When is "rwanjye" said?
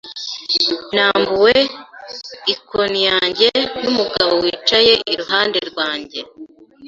5.69-6.19